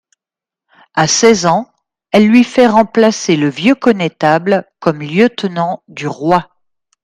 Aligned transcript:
À 0.95 1.05
seize 1.05 1.45
ans, 1.45 1.71
elle 2.09 2.27
lui 2.27 2.43
fait 2.43 2.65
remplacer 2.65 3.35
le 3.35 3.49
vieux 3.51 3.75
connétable 3.75 4.65
comme 4.79 5.03
lieutenant 5.03 5.83
du 5.89 6.07
roi. 6.07 6.49